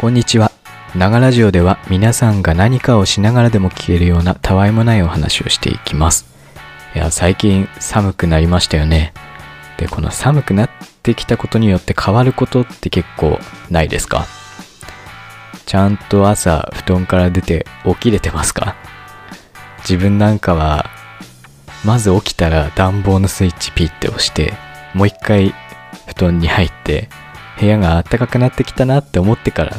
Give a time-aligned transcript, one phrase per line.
[0.00, 0.52] こんにちは。
[0.94, 6.24] ながラジオでは皆さんが何かをしながらでも聞けるようなたわいもないお話をしていきます。
[6.94, 9.12] いや、最近寒くなりましたよね。
[9.76, 10.70] で、この寒くなっ
[11.02, 14.26] てきたことによって変わることって結構ないですか？
[15.66, 18.76] ちゃんと朝布団から出て起きれてますか？
[19.80, 20.86] 自分なんかは
[21.84, 24.54] まず起きたら暖房のスイッチピッて押して
[24.94, 25.52] もう一回
[26.06, 27.08] 布団に入って
[27.58, 29.76] 部屋が暖かくなってきたなって思ってから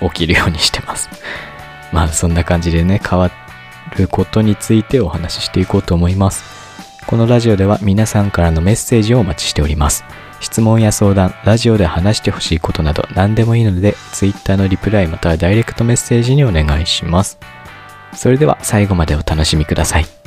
[0.00, 1.08] 起きるようにしてます。
[1.92, 3.30] まあそんな感じでね変わ
[3.96, 6.44] ることについてお話ししていこうと思います。
[7.06, 10.04] このラジオでは皆さんからのメッセージをお待ちしております。
[10.40, 17.38] 質問や相談、ラジオで話してほしいことなど何でもいいので Twitter のリプライまたはダイレクトメッセージにお願いします。
[18.14, 20.19] それでは最後までお楽しみください。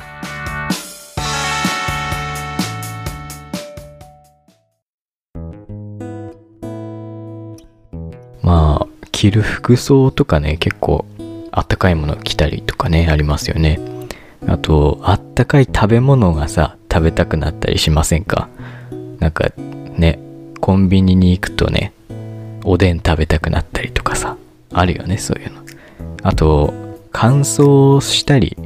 [9.24, 11.06] 着る服装とかね結構
[11.50, 13.80] あったかいもの着たりとかねありますよね。
[14.46, 18.50] あとあったかい食べ物がさ食べたくなったりしませんか？
[19.20, 20.18] なんかね
[20.60, 21.94] コンビニに行くとね
[22.64, 24.36] おでん食べたくなったりとかさ
[24.74, 25.62] あるよねそういうの。
[26.22, 26.74] あと
[27.10, 28.58] 乾燥したり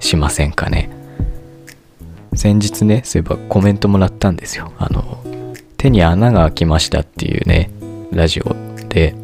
[0.00, 0.88] しませんかね？
[2.34, 4.72] 先日ねそういえばコメントもらったんですよ。
[4.78, 5.22] あの
[5.76, 7.70] 手に穴が開きましたっていうね
[8.10, 8.56] ラジオ
[8.88, 9.14] で。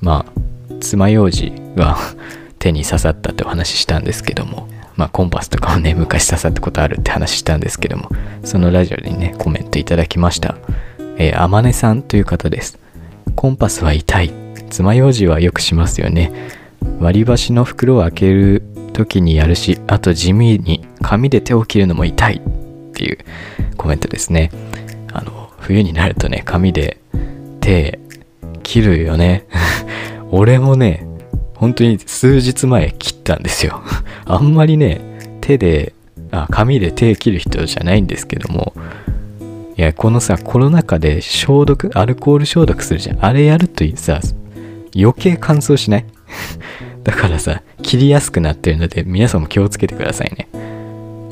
[0.00, 1.96] まあ爪楊枝が
[2.58, 8.10] 手に刺さったってお話ししたんですけどもまあコンパスとかもね昔刺さったことあるって話したんですけども
[8.42, 10.56] そのラジオにねコメントいただきました。
[11.20, 12.78] えー、あまねさんという方です。
[13.34, 14.32] コンパスは痛い。
[14.70, 16.32] 爪楊枝はよくしますよね。
[17.00, 18.62] 割り箸の袋を開ける
[18.92, 22.40] 時にやるしあと地味に紙で手を切るのも痛い。
[22.88, 23.18] っていう
[23.76, 24.50] コメントですね。
[25.12, 26.98] あの冬になるとね紙で
[27.60, 28.00] 手
[28.68, 29.46] 切るよね。
[30.30, 31.06] 俺もね
[31.54, 33.80] 本当に数日前切ったんですよ。
[34.26, 35.00] あんまりね
[35.40, 35.94] 手で
[36.30, 38.74] あ紙で手切る人じゃないんですけども。
[39.78, 43.24] いやこのさコロナ禍で消毒アルコール消毒するじゃん。
[43.24, 44.20] あれやるとさ
[44.94, 46.04] 余計乾燥しない？
[47.04, 50.46] だからさ切りやすくなってるので皆さんも気をつけてくださいね。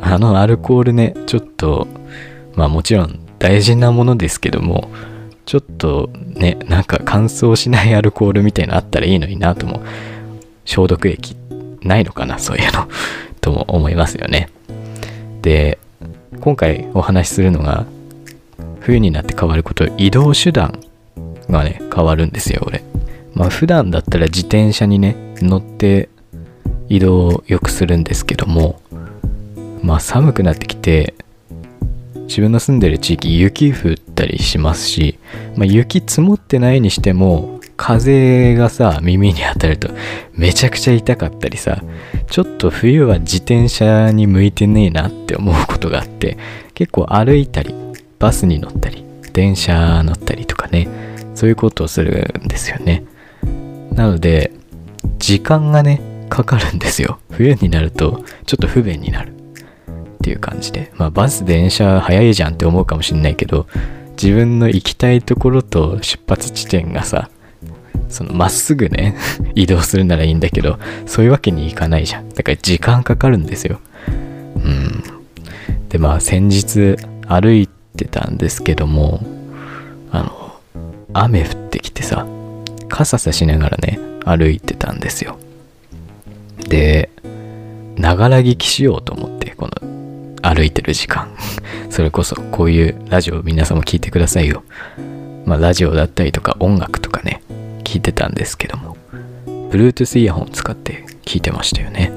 [0.00, 1.86] あのアルコールねちょっと
[2.54, 4.88] まあもちろん大事なものですけども
[5.46, 9.80] ちょっとねなんか乾燥しないアルコールみたいなあったらいいのになとも
[10.64, 11.36] 消毒液
[11.82, 12.88] ないのかなそういうの。
[13.40, 14.50] とも思いますよね。
[15.40, 15.78] で
[16.40, 17.86] 今回お話しするのが
[18.80, 20.80] 冬になって変わること移動手段
[21.48, 22.82] がね変わるんですよ俺。
[23.34, 26.08] まあ普段だったら自転車にね乗って
[26.88, 28.80] 移動をよくするんですけども
[29.82, 31.14] まあ寒くなってきて
[32.26, 35.18] 自分の住んでる地域雪降ったりしますし、
[35.56, 39.90] まあ、雪積もってないにしても風がさ耳に当たると
[40.32, 41.82] めちゃくちゃ痛かったりさ
[42.30, 46.38] ちょっと冬は自転車に向いてねえなって思うことがあって
[46.74, 47.74] 結構歩いたり
[48.18, 50.88] バスに乗ったり電車乗ったりとかね
[51.34, 53.04] そういうことをするんですよね。
[53.92, 54.52] なので
[55.18, 56.00] 時間がね
[56.30, 57.20] かかるんですよ。
[57.30, 59.35] 冬になるとちょっと不便になる。
[60.26, 60.90] っていう感じで。
[60.96, 63.68] まあバス電車早いじゃんって思うかもしんないけど
[64.20, 67.30] 自分の行きたいところと出発地点がさ
[68.08, 69.16] そのまっすぐね
[69.54, 72.28] 移動するならいいんだけどそういうわけにいかないじゃん。
[72.30, 73.78] だから時間かかるんですよ。
[74.56, 75.04] うん。
[75.90, 76.96] でまあ先日
[77.28, 79.24] 歩いてたんですけども
[80.10, 80.56] あの
[81.12, 82.26] 雨降ってきてさ
[82.88, 85.38] 傘さしながらね歩いてたんですよ。
[86.68, 87.10] で
[87.96, 90.05] ながら聞きしようと思ってこの
[90.42, 91.28] 歩いてる時間。
[91.90, 94.62] それこそこういうラジオ皆さんも聞いてくださいよ。
[95.44, 97.42] まあラジオだったりとか音楽とかね
[97.84, 98.96] 聞いてたんですけども。
[99.70, 102.12] Bluetooth イヤホン使って聞いてましたよね。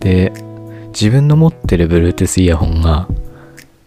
[0.00, 0.32] で
[0.88, 3.08] 自分の持ってる Bluetooth イヤホンが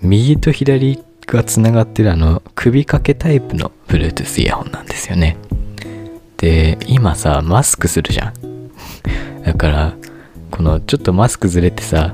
[0.02, 5.38] 右と左がつながってるあの首掛けタイプの Bluetooth イヤホンなんですよね。
[6.38, 8.34] で今さマスクするじゃん。
[9.46, 9.94] だから
[10.52, 12.14] このちょっとマスクずれてさ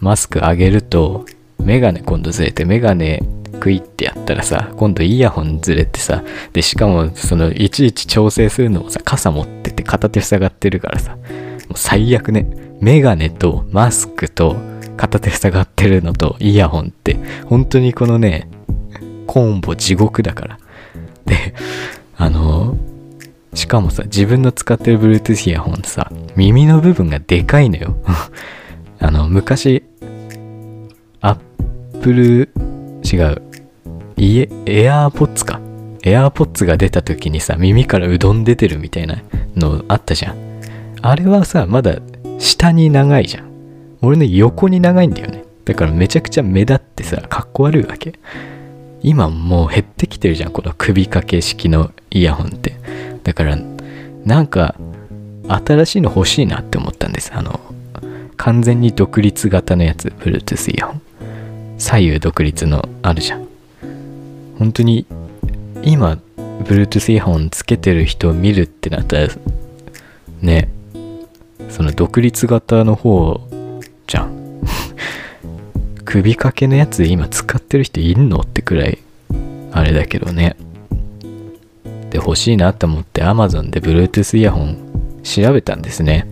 [0.00, 1.26] マスク上げると
[1.58, 3.22] メガネ今度ずれてメガネ
[3.60, 12.70] クイってやったらさ今度イヤホンずれてさでしかもそのいちいち調整するのもさ傘持ってて片手塞がってるからさもう最悪ね。
[12.80, 14.56] メガネとマスクと
[14.96, 18.48] 片手塞がってるのとイヤホンって本当にこのね
[19.26, 20.58] コンボ地獄だから。
[21.26, 21.54] で
[22.16, 22.76] あの
[23.54, 27.96] しかもさ自分の使ってる Bluetooth イヤホンさ耳の部分がでかいのよ。
[28.98, 29.84] あの昔
[32.02, 32.48] プル
[33.04, 33.42] 違う
[34.16, 35.60] エアーポッツか
[36.02, 39.22] エアーポッツが出た時にさ耳からうどん出てるみたいな
[39.56, 40.50] のあったじゃん。
[41.02, 41.96] あれはさ、まだ
[42.38, 43.50] 下に長いじゃん。
[44.02, 45.44] 俺の横に長いんだよね。
[45.64, 48.18] だからめちゃくちゃ目立ってさ、かっこ悪いわけ。
[49.02, 52.76] 今もう減ってきてるじゃん、この首掛け式のイヤホンって。
[53.24, 53.58] だから、
[54.24, 54.74] なんか、
[55.48, 57.32] 新しいの欲しいなって思ったんです。
[57.34, 57.60] あの、
[58.36, 61.02] 完全に独立型のやつ、Bluetooth イヤホン。
[61.80, 63.48] 左右独立のあるじゃん。
[64.58, 65.06] 本当に、
[65.82, 66.18] 今、
[66.64, 69.28] Bluetooth イヤホンつけてる人を見るってなったら、
[70.42, 70.68] ね、
[71.70, 73.40] その独立型の方
[74.06, 74.60] じゃん。
[76.04, 78.98] 首掛けのやつ今使ってる人いんのってくらい、
[79.72, 80.56] あれだけどね。
[82.10, 84.76] で、欲しいなと思って Amazon で Bluetooth イヤホン
[85.22, 86.26] 調べたんですね。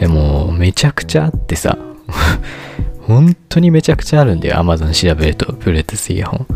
[0.00, 1.76] でも、めちゃくちゃあってさ、
[3.08, 4.56] 本当にめちゃくちゃあるんだよ。
[4.56, 6.46] Amazon 調べると、Bluetooth イヤホン。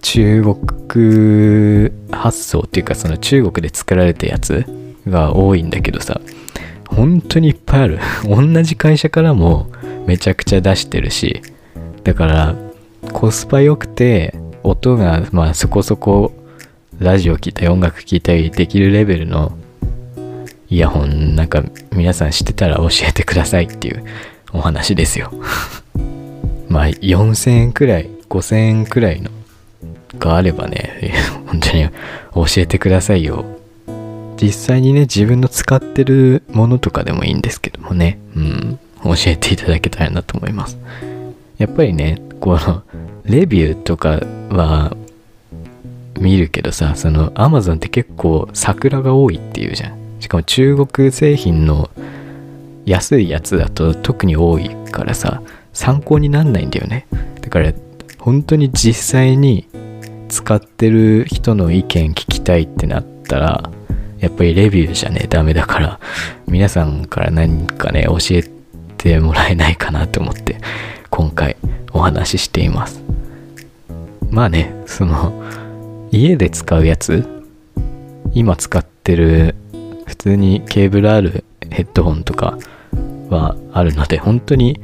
[0.00, 4.64] 中国発送っていうか、その中国で作られたやつ
[5.06, 6.18] が多いんだけどさ、
[6.88, 7.98] 本当にいっぱいある。
[8.24, 9.70] 同じ会社からも
[10.06, 11.42] めちゃくちゃ出してるし、
[12.04, 12.54] だから
[13.12, 16.32] コスパ良くて、音がまあそこそこ
[16.98, 19.52] ラジオ聴いたり音楽聴いたりできるレベルの
[20.70, 21.62] イヤホンなんか
[21.92, 24.04] 皆さん知ってたら教えてくださいっていう
[24.56, 25.32] お話ですよ。
[26.68, 29.30] まあ4000円くらい5000円くらいの
[30.18, 31.14] があればね
[31.46, 31.88] 本当に
[32.34, 33.44] 教えてくださいよ。
[34.40, 38.18] 実際にね自分の使ってるものとかでもいいんですけどもね。
[38.34, 38.78] うん。
[39.04, 40.78] 教えていただけたらなと思います。
[41.58, 42.82] やっぱりねこの
[43.24, 44.20] レビューとか
[44.50, 44.96] は
[46.18, 49.96] 見るけどさその Amazon って結構桜が多いっていうじゃん。
[50.20, 51.90] しかも中国製品の
[52.86, 55.42] 安いやつだと特に多いからさ
[55.72, 57.06] 参考になんないんだよね。
[57.42, 57.72] だから
[58.18, 59.68] 本当に実際に
[60.28, 63.70] 使ってる人の意見聞きたいってなったら
[64.18, 66.00] やっぱりレビューじゃねダメだから
[66.46, 68.44] 皆さんから何かね教え
[68.96, 70.58] てもらえないかなと思って
[71.10, 71.56] 今回
[71.92, 73.02] お話ししています。
[74.30, 75.44] まあねその
[76.10, 77.24] 家で使うやつ？
[78.32, 79.54] 今使ってる
[80.06, 82.58] 普通にケーブルあるヘッドホンとか
[83.28, 84.80] はあるので本当に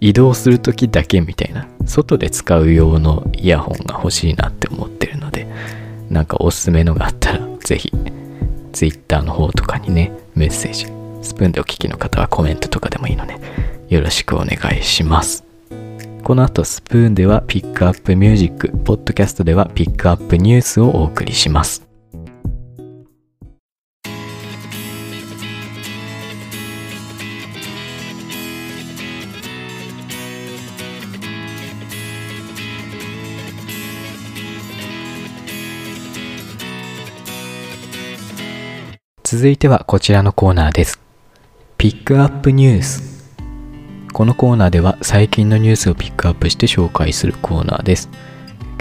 [0.00, 5.46] 移動する時だけみたいな外で使う用のイヤホンが欲しいなって思ってるので
[6.10, 7.92] なんかおすすめのがあったら是非
[8.72, 10.86] Twitter の方とかにねメッセージ
[11.26, 13.38] スプーンでお聞きの方はコメントとかでもいいので
[13.88, 15.44] よろしくお願いします。
[16.24, 21.83] この後スプーンではピックアップミュージックポッドキャストではピックアップニュースをお送りします。
[39.26, 41.00] 続いてはこちらのコーナーです。
[41.78, 43.34] ピックアップニュース。
[44.12, 48.10] このコーナーでは最近のニュースをピックアップして紹介するコーナーです。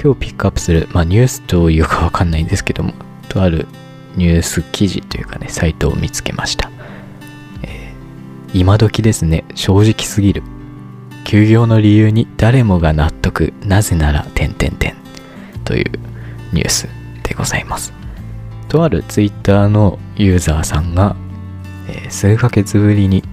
[0.04, 2.92] 今日ピックアップする、まあニュースというかわかんないんですけども、
[3.30, 3.68] とある
[4.18, 6.70] ニュース記事というかね、サイトを見つけました。
[7.62, 10.44] えー、今時ですね、正直すぎる。
[11.24, 14.94] 休業の理由に誰もが納得、なぜなら、点々点
[15.64, 15.86] という
[16.52, 16.90] ニュース
[17.24, 18.03] でございます。
[18.74, 21.16] とあるツイッターのユーザーさんが、
[21.88, 23.24] えー、数ヶ月ぶりに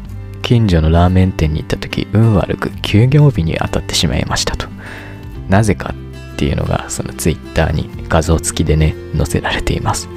[0.43, 4.69] 近所のラーメン店に行った時運悪く休業日に当たってしまいましたと。
[5.49, 5.95] なぜか
[6.35, 10.09] っていうのがそのツイッターに画像付きでね載せられています、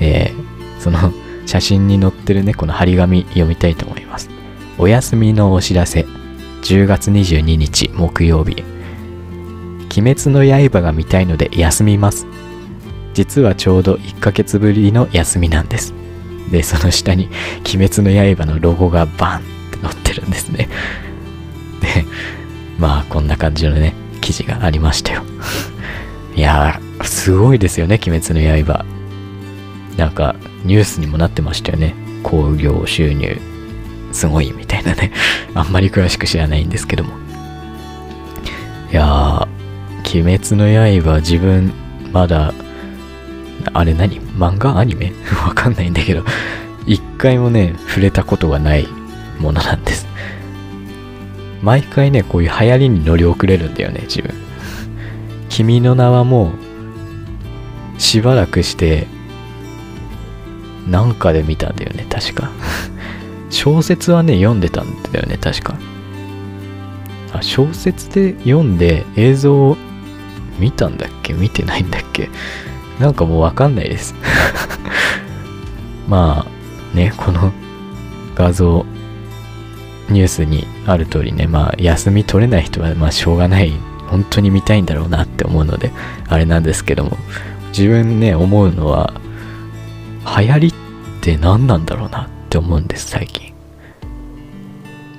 [0.00, 0.98] えー、その
[1.46, 4.30] 写真に載ってるねこの張り紙読みたいと思います。
[4.78, 6.06] お休みのお知らせ
[6.62, 8.62] 10月22日木曜日。
[9.98, 12.28] 鬼滅の刃が見たいので休みます。
[13.14, 15.94] 実はちょうど1ヶ月ぶりの休みなんです。
[16.50, 17.28] で、その下に、
[17.74, 20.68] 鬼滅の刃のロゴがバンって載ってるんですね。
[21.80, 22.04] で、
[22.78, 25.22] まあ、こんな感じのね、記事がありましたよ。
[26.34, 28.84] いやー、すごいですよね、鬼滅の刃。
[29.96, 31.94] なんか、ニュースにもなってましたよね。
[32.22, 33.38] 興行収入、
[34.12, 35.12] すごいみたいなね。
[35.54, 37.12] あんまり詳しく知らないんですけども。
[38.90, 39.48] いやー、
[40.22, 41.72] 鬼滅の刃、自分、
[42.12, 42.52] まだ
[43.72, 44.20] あれ何？
[44.20, 44.78] 漫画？
[44.78, 45.12] アニメ？
[45.46, 46.24] わかんないんだけど、
[46.86, 48.86] 一回もね、触れたことがない
[49.38, 50.06] ものなんです。
[51.62, 54.34] 毎回ね、こういう流行りに乗り遅れるんだよね、自分。
[55.48, 56.52] 君の名はも
[57.96, 59.06] う、しばらくして、
[60.88, 62.50] なんかで見たんだよね、確か。
[63.50, 65.76] 小説はね、読んでたんだよね、確か。
[67.32, 69.76] あ、小説で読んで映像を
[70.58, 71.32] 見たんだっけ？
[71.32, 72.28] 見てないんだっけ？
[72.98, 74.14] なんかもうわかんないです
[76.08, 77.52] まあ、ね、この
[78.34, 78.84] 画像、
[80.10, 83.72] ニュースにある通りね、まあ、休み取れない人は、まあ、しょうがない。
[84.08, 85.90] 本当に見たいんだろうなって思うので、
[86.28, 87.16] あれなんですけども、
[87.76, 89.14] 自分ね、思うのは、
[90.38, 90.72] 流行りっ
[91.20, 93.52] て何なんだろうなって思うんです、最近。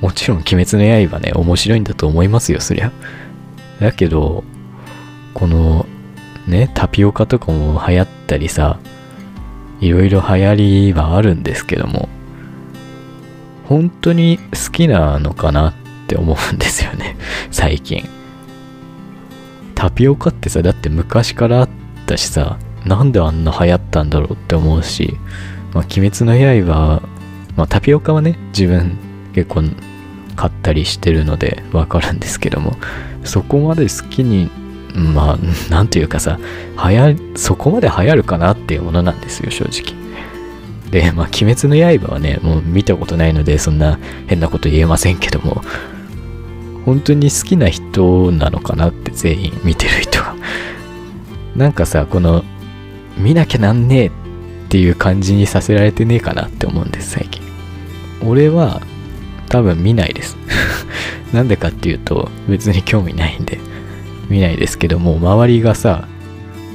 [0.02, 2.92] もちろん、鬼滅の刃ね、面白いんだと思いますよ、そりゃ。
[3.80, 4.44] だけど、
[5.34, 5.86] この、
[6.48, 8.80] ね、タピオカとかも流行ったりさ、
[9.82, 12.10] いろいろ流行りはあるんですけども、
[13.68, 15.74] 本当に好きなのかなっ
[16.08, 17.18] て思うんですよね、
[17.52, 18.08] 最近。
[19.74, 21.70] タピオカってさ、だって昔からあっ
[22.06, 25.18] たしさ、なんであんな流行ったんだろうって思うし、
[25.74, 26.34] まあ、鬼滅の
[26.66, 27.02] 刃、
[27.58, 28.98] まあ、タピオカはね、自分
[29.34, 29.64] 結構
[30.36, 32.78] 買ったりしてるのでわかるんですけども、
[33.24, 34.50] そこまで好きに、
[34.96, 36.40] まあ、なんていうかさ、
[36.90, 39.94] 流行、そこまで流行るかなっていうものなんですよ、正直。
[40.90, 45.62] で、まあ、鬼滅の刃はね、もう見たことないので、そんな変なこと言えませんけども、
[46.86, 50.36] 本当に好きな人なのかなって全員見てる人が。
[51.56, 52.44] なんかさ、この、
[53.18, 54.12] 見なきゃなんねえっ
[54.70, 57.42] ていう感じにさせられてねえかなって思うんです、最近。
[58.26, 58.82] 俺は、
[59.50, 60.38] 多分見ないです
[61.32, 63.60] なんでかっていうと、別に興味ないんで、
[64.30, 66.08] 見ないですけども、周りがさ、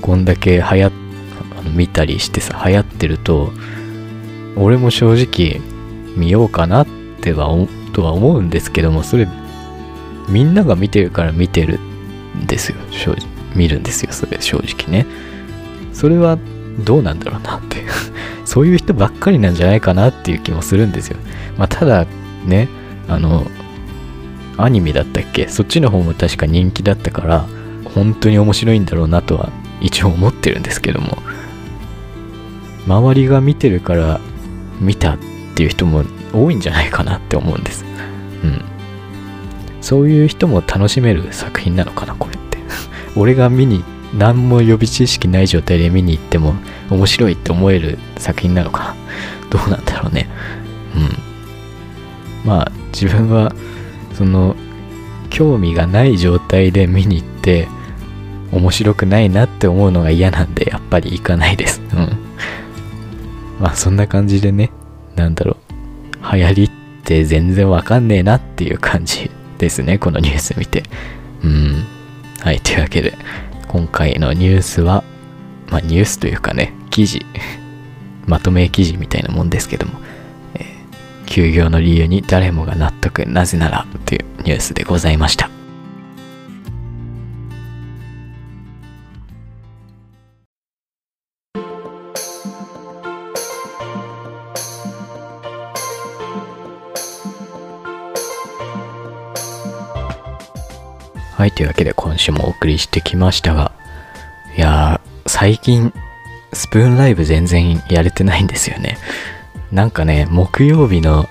[0.03, 0.93] こんだけ流行っ、
[1.75, 3.53] 見たりしてさ、流行ってると、
[4.57, 5.61] 俺も正直
[6.17, 6.87] 見ようかなっ
[7.21, 7.49] ては、
[7.93, 9.29] とは思うんですけども、それ、
[10.29, 11.79] みんなが見てるから見てる
[12.39, 13.27] んですよ、正直。
[13.55, 15.07] 見るんですよ、それ、正直ね。
[15.93, 16.39] それは
[16.85, 17.79] どうなんだろうなって
[18.45, 21.17] そういう人ばっかりなんじゃないかなっていう気もするんですよ。
[21.59, 22.07] まあ、ただ、
[22.47, 22.69] ね、
[23.09, 23.47] あの、
[24.63, 25.49] アニメだったっけ？
[25.49, 27.47] そっちの方も確か人気だったから、
[27.95, 29.51] 本当に面白いんだろうなとは
[29.81, 31.19] 一応思ってるんですけども、
[32.87, 34.21] 周りが見てるから
[34.81, 35.19] 見たっ
[35.55, 37.85] ていう人も多いんじゃないかなって思うんです。
[38.45, 38.65] うん。
[39.81, 42.59] そういう人も楽しめる作品なのかな、これって。
[43.17, 43.85] 俺が見に、
[44.17, 46.55] 何も予備知識ない状態で見に行っても
[46.91, 48.97] 面白いって思える作品なのかな。
[49.51, 50.29] どうなんだろうね。
[50.97, 52.49] うん。
[52.49, 53.53] まあ自分は
[54.21, 54.55] その
[55.31, 57.69] 興味がない状態で見に行って
[58.53, 61.81] 面白くないなって思うのが嫌なんでやっぱり行かないです。
[61.95, 62.19] うん。
[63.61, 64.73] まあそんな感じでね、
[65.17, 65.57] なんだろ
[66.23, 66.71] う、流行りっ
[67.03, 70.83] て全然わかんねえなっていう感じですね、このニュース見て。
[71.43, 71.87] うん。
[72.41, 73.17] はい、というわけで、
[73.69, 75.03] 今回のニュースは、
[75.71, 77.25] まあニュースというかね、記事、
[78.27, 79.99] まとめ記事みたいなもんですけども、
[81.31, 85.49] 休業の理由に誰もが納得なぜならというニュースでございました
[101.37, 103.73] はい、というわけで今週もお送りしてきましたが、
[104.59, 105.91] いやー、最近、
[106.53, 108.99] スプーンライブ全然やれてないんですよね。
[109.73, 111.29] なんかね、木曜日の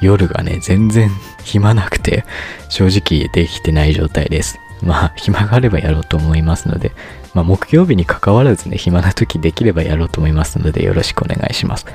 [0.00, 1.10] 夜がね、全然
[1.42, 2.24] 暇なくて、
[2.68, 4.58] 正直できてない状態です。
[4.82, 6.92] まあ、暇があればやろうと思いますので、
[7.32, 11.86] まあ、木曜日に関わらずね、暇な時できればやろうと思いますので、よろしくお願いします。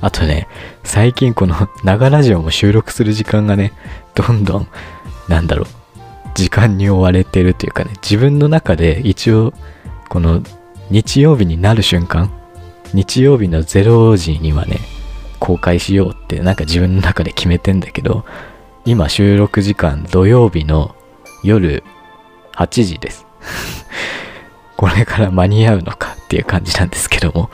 [0.00, 0.48] あとね、
[0.84, 3.72] 最近この、 長ラジオも収録する時間がね、
[4.14, 4.68] どんどん、
[5.28, 5.66] なんだろう、
[6.34, 9.52] 時間に追われてるというかね、自分の中で一応、
[10.08, 10.42] この、
[10.90, 12.30] 日曜日になる瞬間、
[12.94, 14.78] 日曜日の0時にはね、
[15.38, 18.24] 公開しようってなんか自分の中で決めてんだけど、
[18.84, 20.94] 今収録時間土曜日の
[21.42, 21.84] 夜
[22.54, 23.26] 8時です。
[24.76, 27.50] これから間に合うのかっていう感じなんですけども、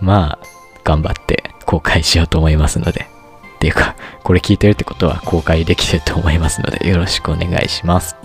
[0.00, 0.46] まあ、
[0.84, 3.08] 頑張って公開しようと思いますので、
[3.56, 8.16] っていうか、これ聞いてるってことは公開できてると思いますので、よろしくお願いします。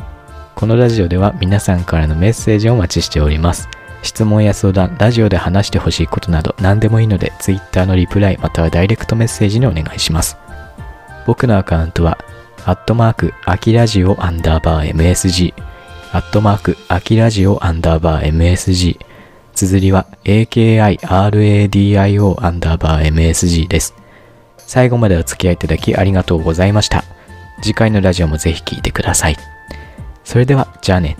[0.56, 3.68] このラジオでは皆さんからのメッセージをお待ちしております。
[4.04, 10.38] 質問や相談、ラジオで話してほしいことなど何でもいいので Twitter のリプライまたはダイレクトメッセージにお願いします。
[11.26, 12.18] 僕のアカウントは、
[12.66, 15.54] アットマーク、アキラジオアンダーバー MSG、
[16.12, 19.00] アットマーク、アキラジオアンダーバー MSG、
[19.54, 21.66] 綴りは AKIRADIO
[22.46, 23.96] アンダーバー MSG です。
[24.58, 27.04] 最後までお付き合いいただきありがとうございました。
[27.62, 29.38] 次回のラジオもぜひ聴いてください。
[30.24, 31.16] それでは、じゃあね。